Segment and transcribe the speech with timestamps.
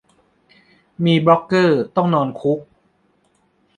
[1.03, 2.59] มีบล็อกเกอร์ต้องนอนคุก